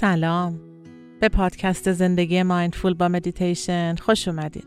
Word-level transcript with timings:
سلام. 0.00 0.60
به 1.20 1.28
پادکست 1.28 1.92
زندگی 1.92 2.42
mindful 2.42 2.94
با 2.94 3.08
مدیتیشن 3.08 3.94
خوش 3.94 4.28
اومدین. 4.28 4.62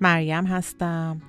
مریم 0.00 0.46
هستم 0.46 1.22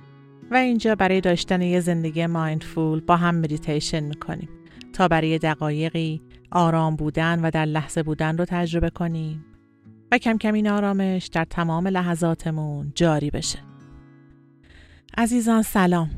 و 0.50 0.54
اینجا 0.54 0.94
برای 0.94 1.20
داشتن 1.20 1.62
یه 1.62 1.80
زندگی 1.80 2.26
mindful 2.26 3.00
با 3.00 3.16
هم 3.16 3.34
مدیتیشن 3.34 4.00
می‌کنیم 4.00 4.48
تا 4.92 5.08
برای 5.08 5.38
دقایقی 5.38 6.22
آرام 6.50 6.96
بودن 6.96 7.44
و 7.44 7.50
در 7.50 7.64
لحظه 7.64 8.02
بودن 8.02 8.38
رو 8.38 8.44
تجربه 8.44 8.90
کنیم 8.90 9.44
و 10.12 10.18
کم 10.18 10.38
کم 10.38 10.54
این 10.54 10.68
آرامش 10.68 11.26
در 11.26 11.44
تمام 11.44 11.86
لحظاتمون 11.86 12.92
جاری 12.94 13.30
بشه. 13.30 13.58
عزیزان 15.16 15.62
سلام. 15.62 16.10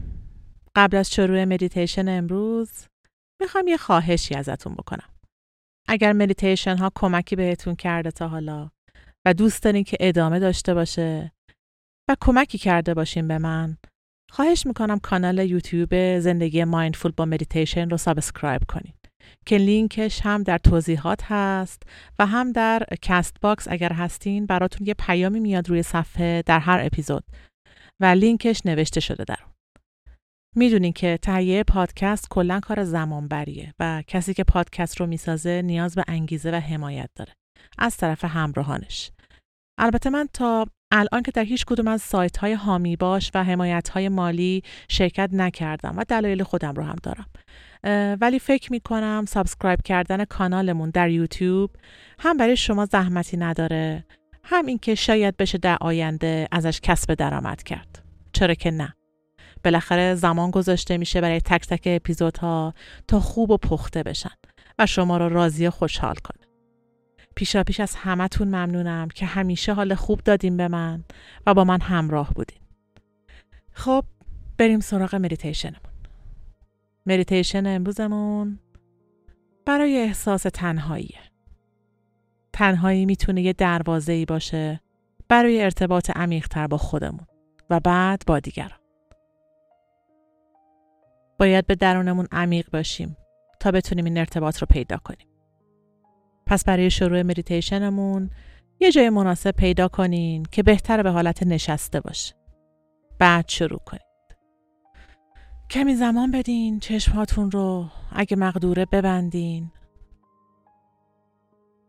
قبل 0.75 0.97
از 0.97 1.11
شروع 1.11 1.45
مدیتیشن 1.45 2.09
امروز 2.09 2.71
می‌خوام 3.41 3.69
یه 3.69 3.77
خواهشی 3.77 4.35
ازتون 4.35 4.75
بکنم. 4.75 5.16
اگر 5.89 6.13
مدیتیشن 6.13 6.77
ها 6.77 6.93
کمکی 6.95 7.37
بهتون 7.37 7.75
کرده 7.75 8.11
تا 8.11 8.29
حالا 8.29 8.71
و 9.27 9.35
دوست 9.35 9.63
دارین 9.63 9.85
که 9.85 9.97
ادامه 10.01 10.39
داشته 10.39 10.75
باشه 10.75 11.33
و 12.11 12.17
کمکی 12.21 12.59
کرده 12.59 12.95
باشین 12.95 13.29
به 13.29 13.39
من 13.39 13.77
خواهش 14.31 14.67
می‌کنم 14.67 14.99
کانال 14.99 15.39
یوتیوب 15.39 16.19
زندگی 16.19 16.65
mindful 16.65 17.13
با 17.17 17.25
مدیتیشن 17.25 17.91
رو 17.91 17.97
subscribe 17.97 18.63
کنین 18.69 18.93
که 19.47 19.59
لینکش 19.59 20.21
هم 20.21 20.43
در 20.43 20.59
توضیحات 20.59 21.21
هست 21.25 21.83
و 22.19 22.27
هم 22.27 22.53
در 22.53 22.83
کست 23.03 23.37
باکس 23.41 23.69
اگر 23.69 23.93
هستین 23.93 24.47
براتون 24.47 24.87
یه 24.87 24.95
پیامی 24.95 25.41
میاد 25.41 25.69
روی 25.69 25.83
صفحه 25.83 26.43
در 26.47 26.59
هر 26.59 26.81
اپیزود 26.83 27.25
و 28.01 28.07
لینکش 28.07 28.67
نوشته 28.67 29.01
شده 29.01 29.25
در. 29.25 29.56
می‌دونین 30.57 30.93
که 30.93 31.19
تهیه 31.23 31.65
پادکست 31.65 32.27
کلا 32.31 32.61
کار 32.61 32.85
زمان 32.85 33.29
بریه 33.29 33.75
و 33.79 34.03
کسی 34.07 34.35
که 34.35 34.45
پادکست 34.45 35.01
رو 35.01 35.07
می‌سازه 35.07 35.63
نیاز 35.63 35.95
به 35.95 36.05
انگیزه 36.09 36.51
و 36.51 36.55
حمایت 36.55 37.11
داره 37.17 37.33
از 37.79 37.97
طرف 37.97 38.25
همراهانش. 38.25 39.11
البته 39.79 40.11
من 40.11 40.29
تا 40.33 40.67
الان 40.93 41.23
که 41.23 41.31
در 41.31 41.45
هیچ 41.45 41.65
کدوم 41.65 41.89
از 41.89 42.03
سایت 42.03 42.37
های 42.37 42.53
حامی 42.53 42.97
باش 42.97 43.31
و 43.35 43.45
حمایت 43.45 43.89
های 43.89 44.09
مالی 44.09 44.63
شرکت 44.89 45.31
نکردم 45.33 45.95
و 45.97 46.05
دلایل 46.09 46.43
خودم 46.43 46.75
رو 46.75 46.83
هم 46.83 46.97
دارم. 47.03 47.27
ولی 48.21 48.39
فکر 48.39 48.73
می 48.73 48.81
کنم 48.81 49.25
subscribe 49.29 49.83
کردن 49.83 50.25
کانالمون 50.25 50.91
در 50.91 51.11
یوتیوب 51.11 51.71
هم 52.19 52.37
برای 52.37 52.57
شما 52.57 52.85
زحمتی 52.85 53.37
نداره 53.37 54.05
هم 54.45 54.67
اینکه 54.67 54.95
شاید 54.95 55.37
بشه 55.37 55.59
در 55.59 55.77
آینده 55.81 56.49
ازش 56.53 56.81
کسب 56.81 57.15
درآمد 57.15 57.63
کرد. 57.63 58.03
چرا 58.33 58.55
که 58.55 58.71
نه؟ 58.71 58.95
بالاخره 59.67 60.15
زمان 60.15 60.51
گذاشته 60.51 60.97
میشه 60.99 61.21
برای 61.21 61.41
تک 61.41 61.67
تک 61.67 61.83
اپیزودها 61.87 62.75
تا 63.09 63.21
خوب 63.21 63.51
و 63.51 63.57
پخته 63.57 64.03
بشن 64.03 64.31
و 64.79 64.87
شما 64.87 65.17
رو 65.17 65.29
راضی 65.29 65.67
و 65.67 65.71
خوشحال 65.71 66.15
کنه. 66.15 66.47
پیشا 67.35 67.65
پیش 67.65 67.81
از 67.81 67.95
همتون 67.95 68.49
ممنونم 68.49 69.09
که 69.09 69.27
همیشه 69.27 69.75
حال 69.75 69.95
خوب 69.95 70.21
دادین 70.21 70.57
به 70.57 70.69
من 70.69 71.05
و 71.47 71.55
با 71.55 71.65
من 71.65 71.81
همراه 71.81 72.35
بودین. 72.35 72.59
خب 73.73 74.05
بریم 74.59 74.81
سراغ 74.81 75.15
مدیتیشنمون. 75.15 75.93
مدیتیشن 77.07 77.67
امروزمون 77.67 78.59
برای 79.65 79.99
احساس 79.99 80.43
تنهاییه. 80.43 81.21
تنهایی 82.53 83.07
می‌تونه 83.07 83.43
یه 83.43 83.53
دروازه 83.53 84.25
باشه 84.25 84.81
برای 85.29 85.63
ارتباط 85.63 86.11
عمیقتر 86.11 86.67
با 86.67 86.77
خودمون 86.77 87.27
و 87.71 87.81
بعد 87.81 88.23
با 88.27 88.41
دیگران. 88.41 88.86
باید 91.39 91.67
به 91.67 91.75
درونمون 91.75 92.27
عمیق 92.33 92.71
باشیم 92.71 93.17
تا 93.61 93.71
بتونیم 93.71 94.05
این 94.05 94.19
ارتباط 94.19 94.59
رو 94.59 94.67
پیدا 94.71 94.97
کنیم. 94.97 95.27
پس 96.47 96.65
برای 96.65 96.91
شروع 96.91 97.23
مدیتیشنمون 97.23 98.31
یه 98.81 98.93
جای 98.93 99.11
مناسب 99.11 99.51
پیدا 99.51 99.89
کنین 99.89 100.43
که 100.53 100.63
بهتر 100.63 101.03
به 101.03 101.11
حالت 101.11 101.43
نشسته 101.43 102.01
باشه. 102.01 102.35
بعد 103.19 103.49
شروع 103.49 103.79
کنید. 103.79 104.03
کمی 105.71 105.95
زمان 105.95 106.31
بدین 106.31 106.81
چشمهاتون 106.81 107.51
رو 107.51 107.87
اگه 108.13 108.37
مقدوره 108.37 108.85
ببندین 108.85 109.73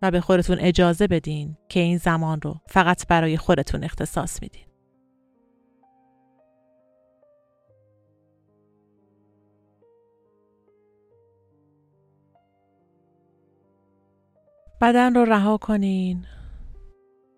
و 0.02 0.12
به 0.12 0.22
خودتون 0.22 0.57
اجازه 0.59 1.07
بدین 1.07 1.57
که 1.69 1.80
این 1.80 1.97
زمان 1.97 2.41
رو 2.41 2.56
فقط 2.68 3.07
برای 3.07 3.38
خودتون 3.38 3.84
اختصاص 3.84 4.41
میدین. 4.41 4.66
بدن 14.81 15.15
رو 15.15 15.25
رها 15.25 15.57
کنین. 15.57 16.25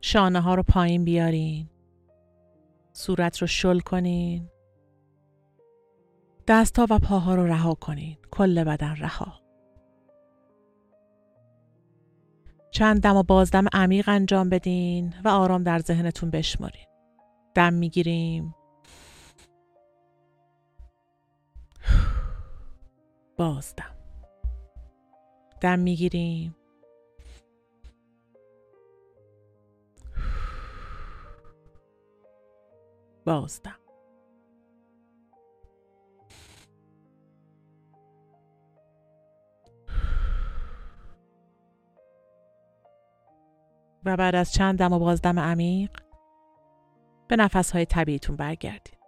شانه 0.01 0.39
ها 0.39 0.55
رو 0.55 0.63
پایین 0.63 1.03
بیارین. 1.03 1.69
صورت 2.94 3.38
رو 3.38 3.47
شل 3.47 3.79
کنین. 3.79 4.50
دست 6.47 6.79
ها 6.79 6.88
و 6.89 7.00
پاها 7.00 7.35
رو 7.35 7.45
رها 7.45 7.73
کنین. 7.73 8.17
کل 8.31 8.63
بدن 8.63 8.95
رها. 8.95 9.33
چند 12.72 13.01
دم 13.01 13.16
و 13.16 13.23
بازدم 13.23 13.66
عمیق 13.73 14.09
انجام 14.09 14.50
بدین 14.50 15.13
و 15.23 15.27
آرام 15.29 15.63
در 15.63 15.79
ذهنتون 15.79 16.29
بشمارین 16.29 16.85
دم 17.56 17.73
می‌گیریم. 17.73 18.56
بازدم 23.38 23.95
دم 25.61 25.79
می‌گیریم. 25.79 26.56
بازدم 33.29 33.79
و 44.06 44.18
بعد 44.18 44.35
از 44.35 44.53
چند 44.53 44.79
دم 44.79 44.94
و 44.94 45.00
بازدم 45.00 45.39
عمیق 45.39 45.91
به 47.28 47.35
نفسهای 47.35 47.85
طبیعیتون 47.85 48.35
برگردید. 48.35 49.00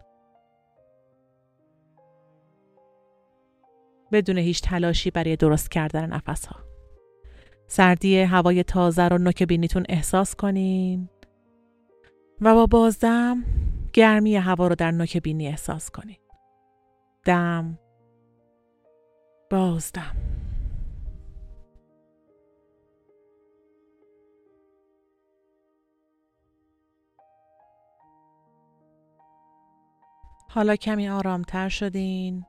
بدون 4.12 4.38
هیچ 4.38 4.62
تلاشی 4.62 5.12
برای 5.12 5.36
درست 5.36 5.72
کردن 5.72 6.06
نفسها. 6.14 6.60
سردی 7.68 8.20
هوای 8.20 8.64
تازه 8.64 9.08
رو 9.08 9.18
نوک 9.18 9.44
بینیتون 9.44 9.86
احساس 9.90 10.36
کنین 10.36 11.10
و 12.42 12.56
با 12.56 12.66
بازدم 12.66 13.44
گرمی 13.94 14.36
هوا 14.36 14.68
رو 14.68 14.76
در 14.76 14.92
نوک 14.92 15.18
بینی 15.18 15.48
احساس 15.48 15.90
کنید. 15.90 16.22
دم. 17.26 17.80
بازدم 19.52 20.16
حالا 30.50 30.76
کمی 30.76 31.10
آرامتر 31.10 31.70
شدین. 31.70 32.46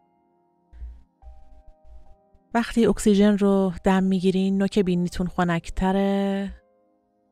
وقتی 2.55 2.87
اکسیژن 2.87 3.39
رو 3.39 3.73
دم 3.85 4.03
می‌گیرین 4.03 4.59
نوک 4.59 4.79
بینیتون 4.79 5.27
خنکتره. 5.27 6.53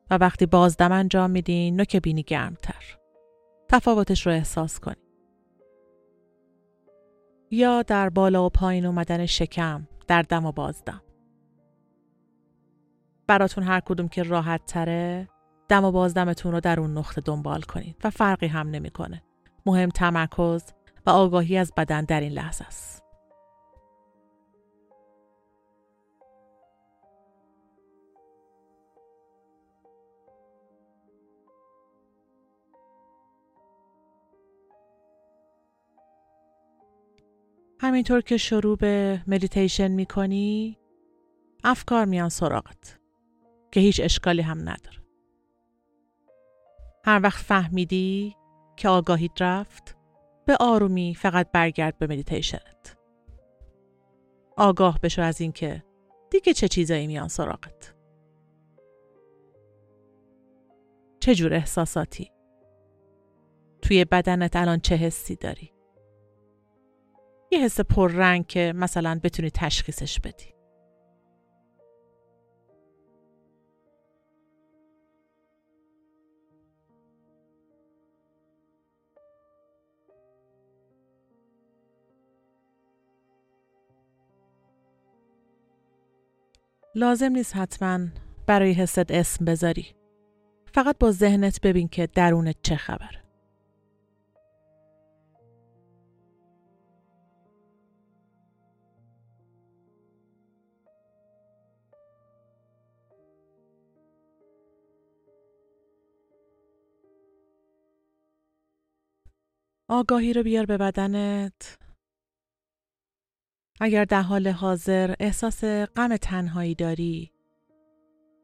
و 0.09 0.17
وقتی 0.17 0.45
بازدم 0.45 0.91
انجام 0.91 1.29
میدین 1.29 1.75
نوک 1.75 1.95
بینی 1.95 2.23
گرمتر. 2.23 3.00
تفاوتش 3.71 4.27
رو 4.27 4.33
احساس 4.33 4.79
کنید. 4.79 4.97
یا 7.51 7.81
در 7.81 8.09
بالا 8.09 8.45
و 8.45 8.49
پایین 8.49 8.85
اومدن 8.85 9.25
شکم 9.25 9.87
در 10.07 10.21
دم 10.21 10.45
و 10.45 10.51
بازدم. 10.51 11.01
براتون 13.27 13.63
هر 13.63 13.79
کدوم 13.79 14.07
که 14.07 14.23
راحت 14.23 14.65
تره 14.65 15.27
دم 15.69 15.83
و 15.85 15.91
بازدمتون 15.91 16.51
رو 16.51 16.59
در 16.59 16.79
اون 16.79 16.97
نقطه 16.97 17.21
دنبال 17.21 17.61
کنید 17.61 17.95
و 18.03 18.09
فرقی 18.09 18.47
هم 18.47 18.67
نمی‌کنه. 18.69 19.23
مهم 19.65 19.89
تمرکز 19.89 20.63
و 21.05 21.09
آگاهی 21.09 21.57
از 21.57 21.73
بدن 21.77 22.05
در 22.05 22.21
این 22.21 22.31
لحظه 22.31 22.65
است. 22.65 23.00
همینطور 37.81 38.21
که 38.21 38.37
شروع 38.37 38.77
به 38.77 39.21
مدیتیشن 39.27 39.87
می‌کنی 39.87 40.77
افکار 41.63 42.05
میان 42.05 42.29
سراغت 42.29 42.99
که 43.71 43.79
هیچ 43.79 44.01
اشکالی 44.03 44.41
هم 44.41 44.59
نداره. 44.59 44.97
هر 47.05 47.19
وقت 47.23 47.43
فهمیدی 47.43 48.35
که 48.77 48.89
آگاهیت 48.89 49.41
رفت 49.41 49.97
به 50.45 50.57
آرومی 50.59 51.15
فقط 51.15 51.51
برگرد 51.51 51.97
به 51.97 52.07
مدیتیشنت. 52.07 52.97
آگاه 54.57 54.99
بشو 55.03 55.21
از 55.21 55.41
اینکه 55.41 55.83
دیگه 56.31 56.53
چه 56.53 56.67
چیزایی 56.67 57.07
میان 57.07 57.27
سراغت. 57.27 57.95
چه 61.19 61.35
جور 61.35 61.53
احساساتی؟ 61.53 62.31
توی 63.81 64.05
بدنت 64.05 64.55
الان 64.55 64.79
چه 64.79 64.95
حسی 64.95 65.35
داری؟ 65.35 65.71
یه 67.51 67.59
حس 67.59 67.79
پررنگ 67.79 68.47
که 68.47 68.73
مثلا 68.75 69.19
بتونی 69.23 69.49
تشخیصش 69.51 70.19
بدی. 70.19 70.45
لازم 86.95 87.31
نیست 87.31 87.55
حتما 87.55 87.99
برای 88.47 88.71
حست 88.73 89.11
اسم 89.11 89.45
بذاری. 89.45 89.95
فقط 90.73 90.97
با 90.97 91.11
ذهنت 91.11 91.61
ببین 91.61 91.87
که 91.87 92.07
درونت 92.07 92.55
چه 92.63 92.75
خبره. 92.75 93.30
آگاهی 109.93 110.33
رو 110.33 110.43
بیار 110.43 110.65
به 110.65 110.77
بدنت. 110.77 111.77
اگر 113.79 114.05
در 114.05 114.21
حال 114.21 114.47
حاضر 114.47 115.15
احساس 115.19 115.63
غم 115.63 116.17
تنهایی 116.17 116.75
داری 116.75 117.31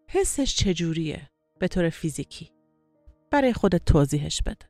حسش 0.08 0.56
چجوریه 0.56 1.30
به 1.60 1.68
طور 1.68 1.90
فیزیکی؟ 1.90 2.52
برای 3.32 3.54
خودت 3.54 3.86
توضیحش 3.86 4.42
بده. 4.42 4.70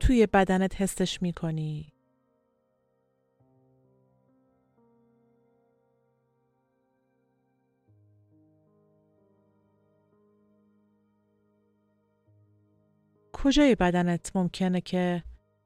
توی 0.00 0.26
بدنت 0.26 0.80
حسش 0.80 1.22
می‌کنی؟ 1.22 1.92
کجای 13.44 13.74
بدنت 13.74 14.30
ممکنه 14.34 14.80
که 14.80 15.22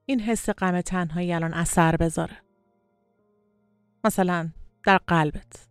این 0.07 0.21
حس 0.21 0.51
غم 0.51 0.81
تنهایی 0.81 1.33
الان 1.33 1.55
اثر 1.55 1.97
بذاره؟ 1.97 2.37
مثلا 4.05 4.51
در 4.85 4.99
قلبت 4.99 5.69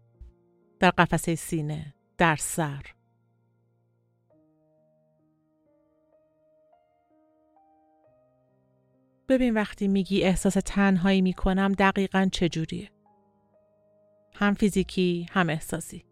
در 0.80 0.90
قفسه 0.90 1.36
سینه 1.36 1.94
در 2.18 2.36
سر. 2.36 2.86
ببین 9.30 9.54
وقتی 9.54 9.88
میگی 9.88 10.24
احساس 10.24 10.54
تنهایی 10.66 11.22
می‌کنم 11.22 11.72
دقیقا 11.72 12.30
چجوریه؟ 12.32 12.92
هم 14.36 14.54
فیزیکی 14.54 15.28
هم 15.32 15.50
احساسی. 15.50 16.06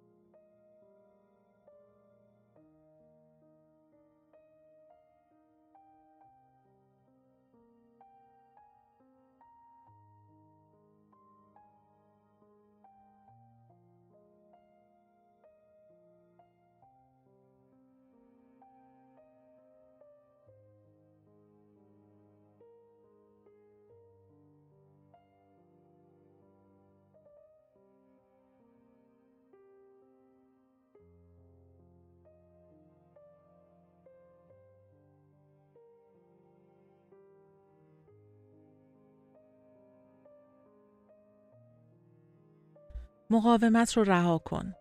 مقاومت 43.31 43.97
رو 43.97 44.03
رها 44.03 44.37
کن. 44.37 44.73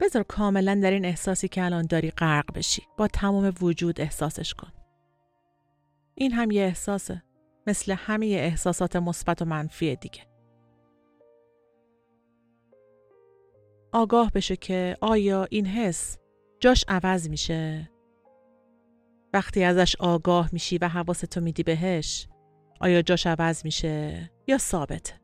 بذار 0.00 0.22
کاملا 0.22 0.80
در 0.82 0.90
این 0.90 1.04
احساسی 1.04 1.48
که 1.48 1.64
الان 1.64 1.86
داری 1.86 2.10
غرق 2.10 2.52
بشی. 2.54 2.82
با 2.96 3.08
تمام 3.08 3.54
وجود 3.60 4.00
احساسش 4.00 4.54
کن. 4.54 4.72
این 6.14 6.32
هم 6.32 6.50
یه 6.50 6.62
احساسه. 6.62 7.22
مثل 7.66 7.92
همه 7.92 8.26
احساسات 8.26 8.96
مثبت 8.96 9.42
و 9.42 9.44
منفی 9.44 9.96
دیگه. 9.96 10.20
آگاه 13.92 14.30
بشه 14.30 14.56
که 14.56 14.96
آیا 15.00 15.46
این 15.50 15.66
حس 15.66 16.18
جاش 16.60 16.84
عوض 16.88 17.28
میشه؟ 17.28 17.90
وقتی 19.32 19.64
ازش 19.64 19.96
آگاه 19.96 20.48
میشی 20.52 20.78
و 20.78 20.88
حواستو 20.88 21.40
میدی 21.40 21.62
بهش 21.62 22.28
آیا 22.80 23.02
جاش 23.02 23.26
عوض 23.26 23.64
میشه 23.64 24.30
یا 24.46 24.58
ثابته؟ 24.58 25.21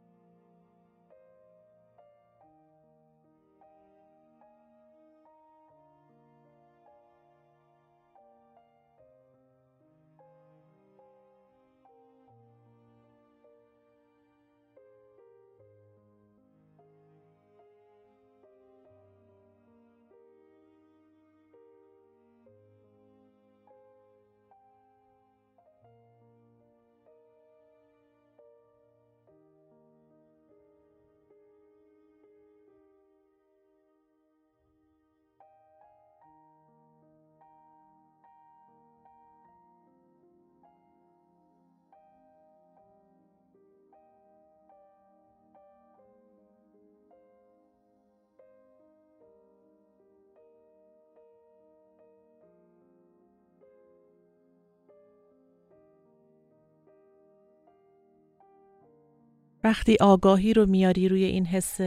وقتی 59.68 59.96
آگاهی 60.00 60.54
رو 60.54 60.66
میاری 60.66 61.08
روی 61.08 61.24
این 61.24 61.46
حس 61.46 61.80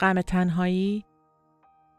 غم 0.00 0.20
تنهایی 0.20 1.04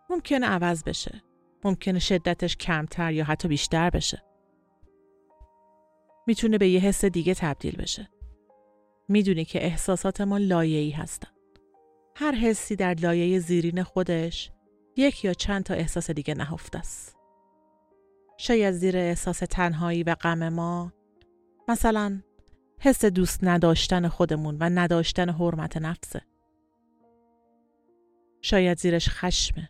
ممکنه 0.10 0.48
عوض 0.48 0.84
بشه. 0.84 1.24
ممکنه 1.64 2.00
شدتش 2.00 2.58
کمتر 2.58 3.14
یا 3.14 3.24
حتی 3.24 3.48
بیشتر 3.48 3.90
بشه. 3.90 4.24
می‌تونه 6.28 6.58
به 6.58 6.70
یه 6.70 6.80
حس 6.80 7.06
دیگه 7.06 7.34
تبدیل 7.34 7.76
بشه. 7.76 8.10
می‌دونی 9.10 9.46
که 9.46 9.66
احساسات 9.66 10.22
ما 10.22 10.38
لایه‌ای 10.38 10.92
هستن. 10.92 11.32
هر 12.16 12.36
حسی 12.36 12.76
در 12.76 12.94
لایه 12.94 13.40
زیرین 13.40 13.84
خودش 13.84 14.52
یک 14.96 15.26
یا 15.26 15.34
چند 15.34 15.64
تا 15.64 15.74
احساس 15.74 16.12
دیگه 16.12 16.34
نهفته 16.34 16.80
است. 16.80 17.16
شاید 18.38 18.74
زیر 18.74 18.98
احساس 18.98 19.40
تنهایی 19.40 20.04
و 20.04 20.16
غم 20.16 20.50
ما 20.50 20.94
مثلا 21.68 22.22
حس 22.80 23.06
دوست 23.06 23.40
نداشتن 23.44 24.08
خودمون 24.08 24.58
و 24.60 24.70
نداشتن 24.70 25.30
حرمت 25.30 25.78
نفسه. 25.78 26.22
شاید 28.42 28.78
زیرش 28.78 29.10
خشمه 29.10 29.70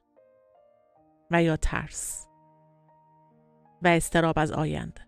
و 1.31 1.43
یا 1.43 1.57
ترس 1.57 2.27
و 3.81 3.87
استراب 3.87 4.39
از 4.39 4.51
آینده. 4.51 5.04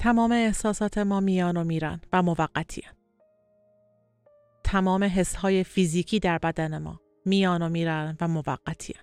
تمام 0.00 0.32
احساسات 0.32 0.98
ما 0.98 1.20
میان 1.20 1.56
و 1.56 1.64
میرن 1.64 2.00
و 2.12 2.22
موقتی 2.22 2.82
تمام 4.64 5.04
حسهای 5.04 5.64
فیزیکی 5.64 6.20
در 6.20 6.38
بدن 6.38 6.78
ما 6.78 7.00
میان 7.26 7.62
و 7.62 7.68
میرن 7.68 8.16
و 8.20 8.28
موقتی 8.28 8.94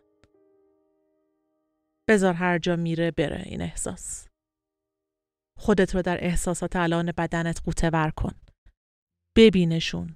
بذار 2.07 2.33
هر 2.33 2.57
جا 2.57 2.75
میره 2.75 3.11
بره 3.11 3.43
این 3.45 3.61
احساس. 3.61 4.27
خودت 5.57 5.95
رو 5.95 6.01
در 6.01 6.23
احساسات 6.25 6.75
الان 6.75 7.11
بدنت 7.17 7.61
قوطه 7.65 7.89
ور 7.89 8.09
کن. 8.09 8.33
ببینشون 9.35 10.15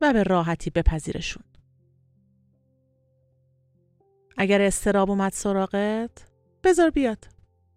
و 0.00 0.12
به 0.12 0.22
راحتی 0.22 0.70
بپذیرشون. 0.70 1.44
اگر 4.36 4.62
استراب 4.62 5.10
اومد 5.10 5.32
سراغت 5.32 6.28
بذار 6.62 6.90
بیاد. 6.90 7.24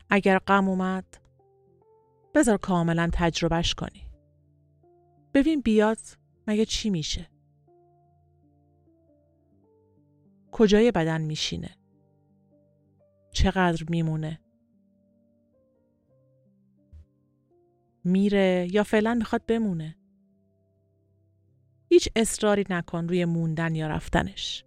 اگر 0.10 0.40
غم 0.40 0.70
اومد 0.70 1.21
بذار 2.34 2.58
کاملا 2.58 3.10
تجربهش 3.14 3.74
کنی. 3.74 4.08
ببین 5.34 5.62
بیاد 5.62 6.00
مگه 6.48 6.66
چی 6.66 6.90
میشه؟ 6.90 7.28
کجای 10.52 10.92
بدن 10.92 11.22
میشینه؟ 11.22 11.78
چقدر 13.32 13.84
میمونه؟ 13.90 14.40
میره 18.04 18.68
یا 18.72 18.84
فعلا 18.84 19.14
می‌خواد 19.14 19.46
بمونه؟ 19.46 19.98
هیچ 21.90 22.10
اصراری 22.16 22.66
نکن 22.70 23.08
روی 23.08 23.26
موندن 23.26 23.76
یا 23.76 23.88
رفتنش. 23.88 24.66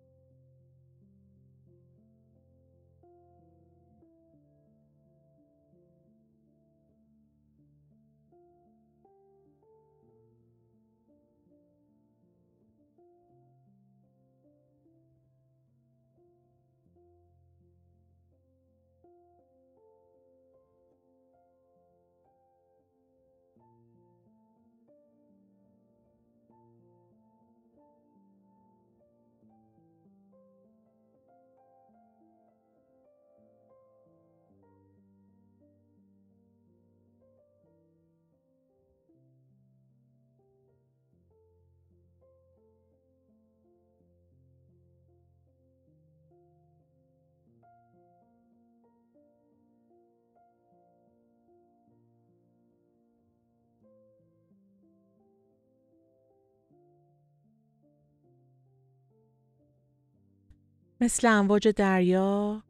مثل 61.04 61.28
امواج 61.28 61.68
دریا 61.68 62.62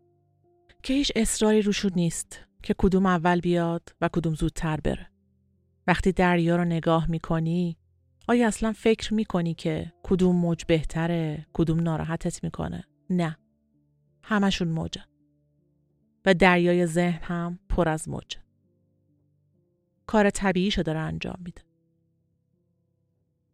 که 0.83 0.95
هیچ 0.95 1.12
اصراری 1.17 1.62
روشون 1.62 1.91
نیست 1.97 2.41
که 2.62 2.75
کدوم 2.79 3.07
اول 3.07 3.41
بیاد 3.41 3.97
و 4.00 4.09
کدوم 4.09 4.35
زودتر 4.35 4.81
بره. 4.81 5.11
وقتی 5.87 6.12
دریا 6.12 6.57
رو 6.57 6.64
نگاه 6.64 7.11
می‌کنی 7.11 7.79
آیا 8.29 8.49
اصلا 8.49 8.73
فکر 8.73 9.14
می‌کنی 9.14 9.55
که 9.55 9.93
کدوم 10.03 10.37
موج 10.37 10.64
بهتره 10.64 11.47
کدوم 11.53 11.81
ناراحتت 11.81 12.45
می‌کنه؟ 12.45 12.85
نه. 13.11 13.38
همشون 14.23 14.69
موجه. 14.69 15.05
و 16.26 16.35
دریای 16.35 16.87
ذهن 16.87 17.23
هم 17.23 17.59
پر 17.69 17.88
از 17.88 18.09
موجه. 18.09 18.38
کار 20.07 20.31
طبیعیشو 20.31 20.83
داره 20.83 20.99
انجام 20.99 21.38
میده. 21.45 21.62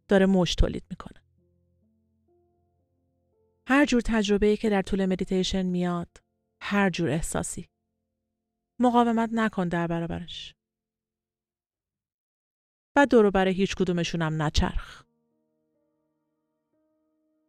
داره 0.07 0.25
موج 0.25 0.55
تولید 0.55 0.83
می‌کنه. 0.89 1.20
هر 3.71 3.85
جور 3.85 4.01
تجربه 4.01 4.57
که 4.57 4.69
در 4.69 4.81
طول 4.81 5.05
مدیتیشن 5.05 5.65
میاد 5.65 6.17
هر 6.61 6.89
جور 6.89 7.09
احساسی. 7.09 7.69
مقاومت 8.79 9.29
نکن 9.33 9.67
در 9.67 9.87
برابرش. 9.87 10.55
و 12.95 13.05
دورو 13.05 13.31
برای 13.31 13.53
هیچ 13.53 13.75
کدومشونم 13.75 14.41
نچرخ. 14.41 15.03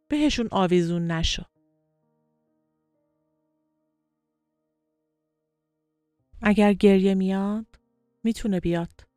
بهشون 0.07 0.47
آویزون 0.51 1.11
نشو. 1.11 1.43
اگر 6.41 6.73
گریه 6.73 7.15
میاد 7.15 7.79
می‌تونه 8.23 8.59
بیاد. 8.59 9.12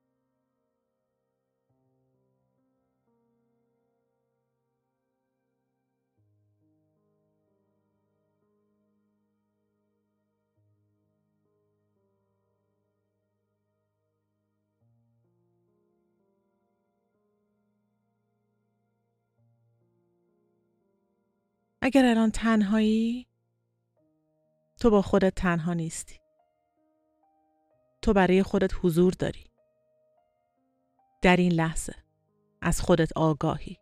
اگر 21.87 22.05
الان 22.05 22.31
تنهایی 22.31 23.27
تو 24.81 24.91
با 24.91 25.03
خودت 25.03 25.35
تنها 25.35 25.75
نیستی. 25.75 26.17
تو 28.03 28.13
برای 28.13 28.43
خودت 28.43 28.71
حضور 28.83 29.13
داری. 29.13 29.45
در 31.23 31.37
این 31.37 31.53
لحظه 31.53 31.95
از 32.63 32.81
خودت 32.81 33.17
آگاهی. 33.17 33.79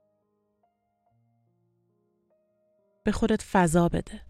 به 3.05 3.13
خودت 3.13 3.43
فضا 3.43 3.89
بده. 3.89 4.21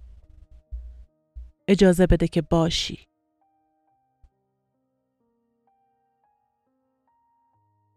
اجازه 1.68 2.06
بده 2.06 2.28
که 2.28 2.42
باشی. 2.42 3.08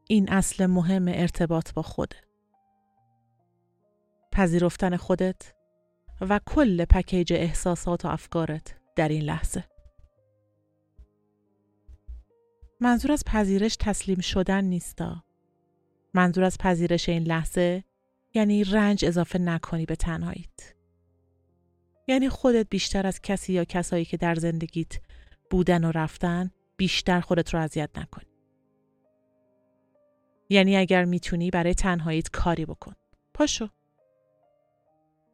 این 0.07 0.31
اصل 0.31 0.65
مهم 0.65 1.07
ارتباط 1.07 1.73
با 1.73 1.81
خودت 1.81 2.27
پذیرفتن 4.31 4.97
خودت 4.97 5.56
و 6.21 6.39
کل 6.45 6.85
پکیج 6.85 7.33
احساسات 7.33 8.05
و 8.05 8.07
افکارت 8.07 8.75
در 8.95 9.09
این 9.09 9.23
لحظه. 9.23 9.63
منظور 12.79 13.11
از 13.11 13.23
پذیرش 13.25 13.75
تسلیم 13.75 14.19
شدن 14.19 14.63
نیستا. 14.63 15.23
منظور 16.13 16.43
از 16.43 16.57
پذیرش 16.57 17.09
این 17.09 17.23
لحظه 17.23 17.83
یعنی 18.33 18.63
رنج 18.63 19.05
اضافه 19.05 19.39
نکنی 19.39 19.85
به 19.85 19.95
تنهاییت. 19.95 20.73
یعنی 22.07 22.29
خودت 22.29 22.69
بیشتر 22.69 23.07
از 23.07 23.21
کسی 23.21 23.53
یا 23.53 23.65
کسایی 23.65 24.05
که 24.05 24.17
در 24.17 24.35
زندگیت 24.35 24.99
بودن 25.49 25.83
و 25.83 25.91
رفتن 25.91 26.51
بیشتر 26.77 27.21
خودت 27.21 27.53
رو 27.53 27.59
اذیت 27.59 27.89
نکنی. 27.97 28.27
یعنی 30.49 30.77
اگر 30.77 31.05
می‌تونی 31.05 31.49
برای 31.49 31.73
تنهاییت 31.73 32.29
کاری 32.29 32.65
بکن. 32.65 32.93
پاشو. 33.33 33.69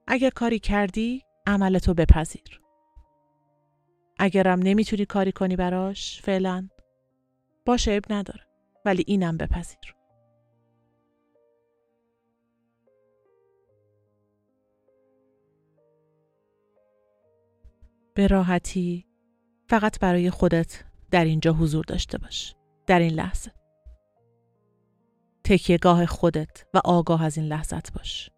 اگر 0.07 0.29
کاری 0.29 0.59
کردی 0.59 1.21
عملتو 1.47 1.93
بپذیر. 1.93 2.61
اگرم 4.19 4.59
نمی‌تونی 4.59 5.05
کاری 5.05 5.31
کنی 5.31 5.55
براش 5.55 6.21
فعلا 6.21 6.69
باشه 7.65 7.91
اب 7.91 8.03
نداره 8.13 8.47
ولی 8.85 9.03
اینم 9.07 9.37
بپذیر. 9.37 9.95
به 18.15 18.27
راحتی 18.27 19.05
فقط 19.69 19.99
برای 19.99 20.29
خودت 20.29 20.83
در 21.11 21.25
اینجا 21.25 21.53
حضور 21.53 21.85
داشته 21.85 22.17
باش. 22.17 22.55
در 22.87 22.99
این 22.99 23.13
لحظه. 23.13 23.51
تکیهگاه 25.43 26.05
خودت 26.05 26.65
و 26.73 26.81
آگاه 26.85 27.23
از 27.23 27.37
این 27.37 27.47
لحظت 27.47 27.93
باش. 27.93 28.32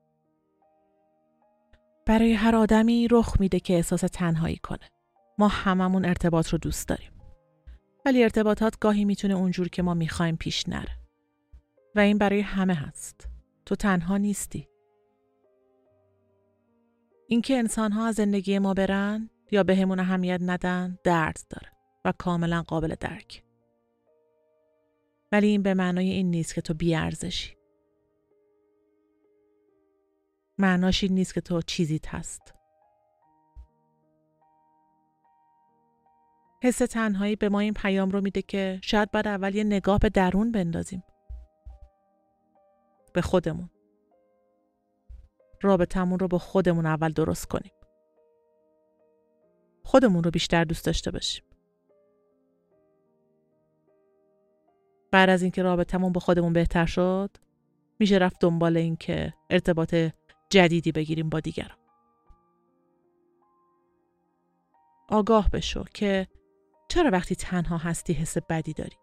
برای 2.05 2.33
هر 2.33 2.55
آدمی 2.55 3.07
رخ 3.11 3.39
میده 3.39 3.59
که 3.59 3.73
احساس 3.73 4.01
تنهایی 4.01 4.55
کنه. 4.55 4.89
ما 5.37 5.47
هممون 5.47 6.05
ارتباط 6.05 6.47
رو 6.47 6.57
دوست 6.57 6.87
داریم. 6.87 7.11
ولی 8.05 8.23
ارتباطات 8.23 8.79
گاهی 8.79 9.05
می‌تونه 9.05 9.33
اونجور 9.33 9.69
که 9.69 9.81
ما 9.81 9.93
می‌خوایم 9.93 10.35
پیش 10.35 10.69
نره. 10.69 10.99
و 11.95 11.99
این 11.99 12.17
برای 12.17 12.39
همه 12.41 12.73
هست. 12.73 13.27
تو 13.65 13.75
تنها 13.75 14.17
نیستی. 14.17 14.67
اینکه 17.27 17.57
انسان 17.57 17.91
ها 17.91 18.11
زندگی 18.11 18.59
ما 18.59 18.73
برن 18.73 19.29
یا 19.51 19.63
به 19.63 19.75
همون 19.75 19.99
اهمیت 19.99 20.39
ندن 20.41 20.97
درد 21.03 21.39
داره 21.49 21.71
و 22.05 22.13
کاملا 22.17 22.63
قابل 22.67 22.95
درک. 22.99 23.43
ولی 25.31 25.47
این 25.47 25.63
به 25.63 25.73
معنای 25.73 26.09
این 26.09 26.31
نیست 26.31 26.55
که 26.55 26.61
تو 26.61 26.73
بیارزشی. 26.73 27.55
معناش 30.57 31.03
این 31.03 31.13
نیست 31.13 31.33
که 31.33 31.41
تو 31.41 31.61
چیزیت 31.61 32.07
هست. 32.15 32.53
حس 36.63 36.77
تنهایی 36.77 37.35
به 37.35 37.49
ما 37.49 37.59
این 37.59 37.73
پیام 37.73 38.09
رو 38.09 38.21
میده 38.21 38.41
که 38.41 38.79
شاید 38.83 39.11
بعد 39.11 39.27
اول 39.27 39.55
یه 39.55 39.63
نگاه 39.63 39.99
به 39.99 40.09
درون 40.09 40.51
بندازیم. 40.51 41.03
به 43.13 43.21
خودمون. 43.21 43.69
رابطمون 45.61 46.19
رو 46.19 46.27
با 46.27 46.37
خودمون 46.37 46.85
اول 46.85 47.11
درست 47.11 47.45
کنیم. 47.45 47.71
خودمون 49.83 50.23
رو 50.23 50.31
بیشتر 50.31 50.63
دوست 50.63 50.85
داشته 50.85 51.11
باشیم. 51.11 51.45
بعد 55.11 55.29
از 55.29 55.41
اینکه 55.41 55.63
رابطمون 55.63 56.11
با 56.11 56.19
خودمون 56.19 56.53
بهتر 56.53 56.85
شد 56.85 57.37
میشه 57.99 58.17
رفت 58.17 58.37
دنبال 58.39 58.77
این 58.77 58.95
که 58.95 59.33
ارتباط 59.49 59.95
جدیدی 60.55 60.91
بگیریم 60.91 61.29
با 61.29 61.39
دیگران. 61.39 61.77
آگاه 65.09 65.49
بشو 65.49 65.83
که 65.93 66.27
چرا 66.89 67.09
وقتی 67.11 67.35
تنها 67.35 67.77
هستی 67.77 68.13
حس 68.13 68.37
بدی 68.37 68.73
داری؟ 68.73 68.97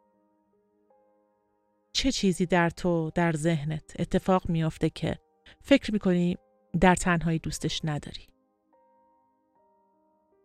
چه 1.92 2.12
چیزی 2.12 2.46
در 2.46 2.70
تو 2.70 3.10
در 3.14 3.32
ذهنت 3.32 3.92
اتفاق 3.98 4.48
میافته 4.50 4.90
که 4.90 5.18
فکر 5.60 5.92
می‌کنی 5.92 6.36
در 6.80 6.94
تنهایی 6.94 7.38
دوستش 7.38 7.80
نداری؟ 7.84 8.26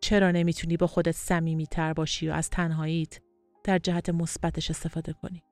چرا 0.02 0.32
نمی‌تونی 0.32 0.78
با 0.78 0.88
خودت 0.88 1.16
صمیمی 1.16 1.68
تر 1.68 1.94
باشی 1.94 2.30
و 2.30 2.32
از 2.32 2.50
تنهاییت 2.50 3.20
در 3.64 3.78
جهت 3.78 4.10
مثبتش 4.10 4.70
استفاده 4.70 5.14
کنی؟ 5.14 5.44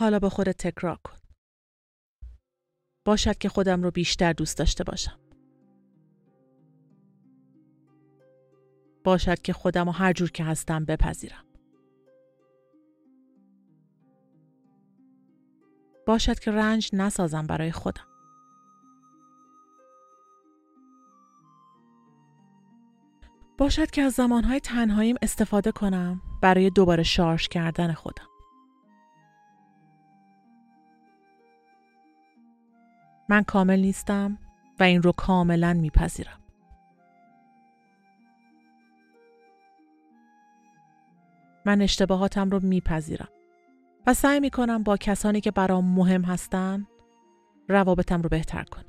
حالا 0.00 0.18
با 0.18 0.28
خودت 0.28 0.56
تکرار 0.56 0.98
کن. 1.04 1.16
باشد 3.04 3.38
که 3.38 3.48
خودم 3.48 3.82
رو 3.82 3.90
بیشتر 3.90 4.32
دوست 4.32 4.58
داشته 4.58 4.84
باشم. 4.84 5.20
باشد 9.04 9.42
که 9.42 9.52
خودم 9.52 9.86
رو 9.86 9.92
هر 9.92 10.12
جور 10.12 10.30
که 10.30 10.44
هستم 10.44 10.84
بپذیرم. 10.84 11.44
باشد 16.06 16.38
که 16.38 16.50
رنج 16.50 16.90
نسازم 16.92 17.46
برای 17.46 17.72
خودم. 17.72 18.06
باشد 23.58 23.90
که 23.90 24.02
از 24.02 24.12
زمانهای 24.12 24.60
تنهاییم 24.60 25.16
استفاده 25.22 25.72
کنم 25.72 26.22
برای 26.42 26.70
دوباره 26.70 27.02
شارژ 27.02 27.48
کردن 27.48 27.92
خودم. 27.92 28.29
من 33.30 33.42
کامل 33.42 33.80
نیستم 33.80 34.38
و 34.80 34.82
این 34.82 35.02
رو 35.02 35.12
کاملا 35.12 35.74
میپذیرم. 35.74 36.40
من 41.66 41.82
اشتباهاتم 41.82 42.50
رو 42.50 42.60
میپذیرم 42.62 43.28
و 44.06 44.14
سعی 44.14 44.40
می‌کنم 44.40 44.82
با 44.82 44.96
کسانی 44.96 45.40
که 45.40 45.50
برام 45.50 45.84
مهم 45.84 46.22
هستن 46.22 46.86
روابطم 47.68 48.22
رو 48.22 48.28
بهتر 48.28 48.62
کنم. 48.62 48.84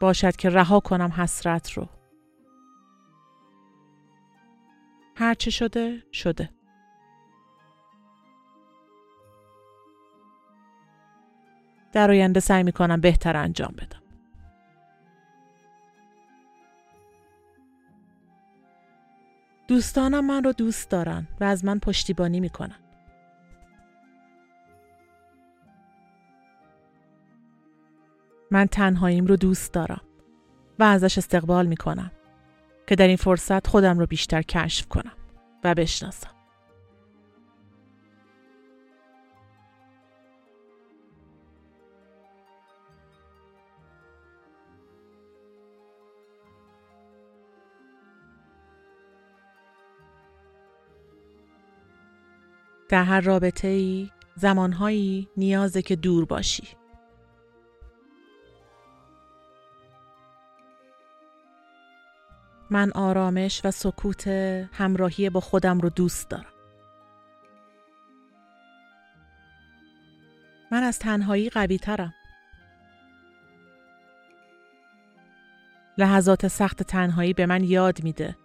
باشد 0.00 0.36
که 0.36 0.50
رها 0.50 0.80
کنم 0.80 1.12
حسرت 1.16 1.72
رو 1.72 1.88
هرچه 5.34 5.50
شده 5.50 6.02
شده 6.12 6.50
در 11.92 12.10
آینده 12.10 12.40
سعی 12.40 12.62
می 12.62 12.72
کنم 12.72 13.00
بهتر 13.00 13.36
انجام 13.36 13.74
بدم 13.76 14.02
دوستانم 19.68 20.26
من 20.26 20.44
رو 20.44 20.52
دوست 20.52 20.90
دارن 20.90 21.28
و 21.40 21.44
از 21.44 21.64
من 21.64 21.78
پشتیبانی 21.78 22.40
می 22.40 22.48
کنن. 22.48 22.78
من 28.50 28.66
تنهاییم 28.66 29.26
رو 29.26 29.36
دوست 29.36 29.72
دارم 29.72 30.00
و 30.78 30.82
ازش 30.82 31.18
استقبال 31.18 31.66
می 31.66 31.76
کنم. 31.76 32.10
که 32.86 32.94
در 32.96 33.06
این 33.06 33.16
فرصت 33.16 33.66
خودم 33.66 33.98
رو 33.98 34.06
بیشتر 34.06 34.42
کشف 34.42 34.88
کنم 34.88 35.23
و 35.64 35.74
بشناسم. 35.74 36.30
در 52.88 53.04
هر 53.04 53.20
رابطه 53.20 53.68
ای 53.68 54.10
زمانهایی 54.36 55.28
نیازه 55.36 55.82
که 55.82 55.96
دور 55.96 56.24
باشی 56.24 56.68
من 62.70 62.90
آرامش 62.92 63.60
و 63.64 63.70
سکوت 63.70 64.28
همراهی 64.72 65.30
با 65.30 65.40
خودم 65.40 65.80
رو 65.80 65.88
دوست 65.88 66.28
دارم. 66.28 66.52
من 70.72 70.82
از 70.82 70.98
تنهایی 70.98 71.50
قوی 71.50 71.78
ترم. 71.78 72.14
لحظات 75.98 76.48
سخت 76.48 76.82
تنهایی 76.82 77.32
به 77.32 77.46
من 77.46 77.64
یاد 77.64 78.04
میده 78.04 78.36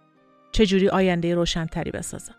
چجوری 0.52 0.88
آینده 0.88 1.34
روشنتری 1.34 1.90
بسازم. 1.90 2.34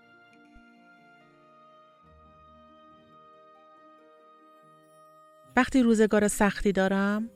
وقتی 5.55 5.83
روزگار 5.83 6.27
سختی 6.27 6.71
دارم 6.71 7.29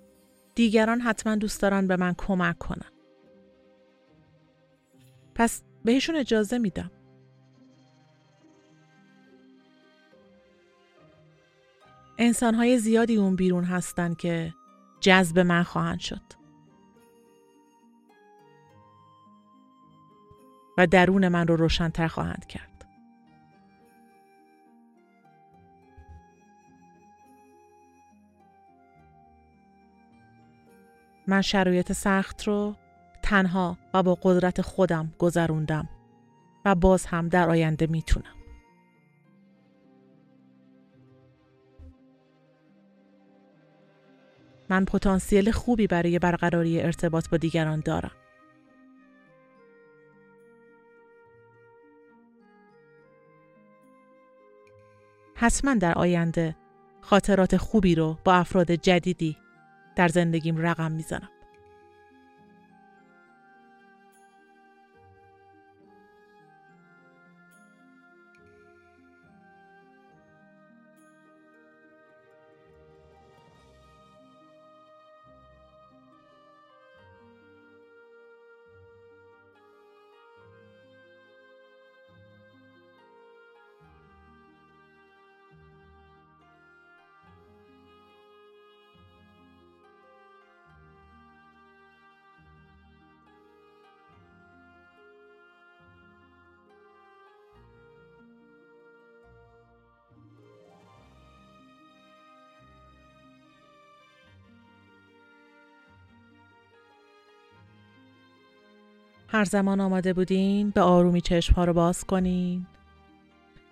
دیگران 0.56 1.02
حتما 1.02 1.36
دوست 1.36 1.62
دارن 1.62 1.88
به 1.88 1.96
من 1.96 2.14
کمک 2.18 2.58
کنن. 2.58 2.95
پس 5.36 5.64
بهشون 5.86 6.16
اجازه 6.16 6.58
میدم. 6.58 6.92
انسانهای 12.18 12.78
زیادی 12.78 13.16
اون 13.18 13.36
بیرون 13.36 13.64
هستن 13.64 14.14
که 14.14 14.54
جذب 15.00 15.40
من 15.40 15.64
خواهند 15.64 16.00
شد. 16.00 16.22
و 20.78 20.88
درون 20.88 21.28
من 21.28 21.48
رو 21.48 21.56
روشنتر 21.56 22.08
خواهند 22.08 22.46
کرد. 22.46 22.86
من 31.28 31.42
شرایط 31.42 31.92
سخت 31.92 32.44
رو 32.44 32.76
تنها 33.26 33.78
و 33.94 34.04
با 34.04 34.18
قدرت 34.22 34.62
خودم 34.62 35.14
گذروندم 35.20 35.90
و 36.66 36.76
باز 36.76 37.06
هم 37.06 37.30
در 37.30 37.50
آینده 37.50 37.88
می‌تونم. 37.88 38.36
من 44.70 44.86
پتانسیل 44.86 45.52
خوبی 45.52 45.88
برای 45.88 46.20
برقراری 46.20 46.82
ارتباط 46.82 47.30
با 47.30 47.38
دیگران 47.38 47.80
دارم. 47.80 48.12
حتما 55.36 55.74
در 55.74 55.98
آینده 55.98 56.56
خاطرات 57.02 57.58
خوبی 57.58 57.96
رو 57.96 58.18
با 58.24 58.34
افراد 58.34 58.72
جدیدی 58.72 59.38
در 59.96 60.08
زندگیم 60.08 60.58
رقم 60.58 60.92
می‌زنم. 60.92 61.30
هر 109.36 109.46
زمان 109.46 109.80
آماده 109.80 110.14
بودین 110.14 110.70
به 110.70 110.82
آرومی 110.82 111.22
چشم 111.22 111.54
ها 111.54 111.66
رو 111.66 111.74
باز 111.74 112.04
کنین 112.04 112.66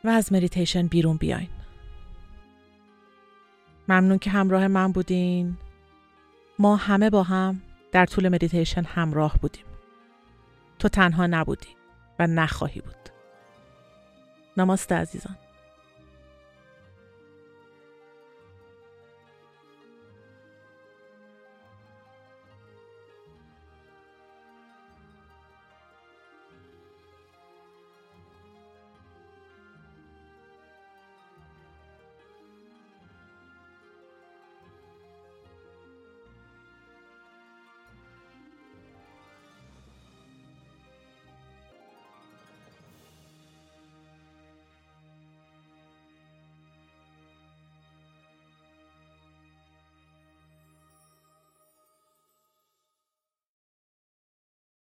و 0.04 0.10
از 0.10 0.34
مدیتیشن 0.34 0.88
بیرون 0.88 1.17
بیاین. 1.17 1.49
ممنون 3.88 4.17
که 4.17 4.30
همراه 4.30 4.67
من 4.67 4.91
بودین. 4.91 5.58
ما 6.60 6.76
همه 6.76 7.10
با 7.10 7.23
هم 7.23 7.62
در 7.91 8.06
طول 8.06 8.30
مدیتیشن 8.30 8.84
همراه 8.84 9.38
بودیم. 9.41 9.65
تو 10.80 10.89
تنها 10.89 11.28
نبودی 11.28 11.76
و 12.19 12.28
نخواهی 12.28 12.82
بود. 12.82 13.10
نماسته 14.58 14.95
عزیزان. 14.95 15.38